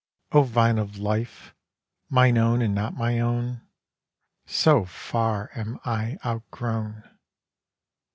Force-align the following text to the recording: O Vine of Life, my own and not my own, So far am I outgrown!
O 0.31 0.41
Vine 0.41 0.79
of 0.79 0.97
Life, 0.97 1.53
my 2.09 2.31
own 2.31 2.63
and 2.63 2.73
not 2.73 2.95
my 2.95 3.19
own, 3.19 3.61
So 4.47 4.83
far 4.83 5.51
am 5.55 5.79
I 5.85 6.17
outgrown! 6.25 7.03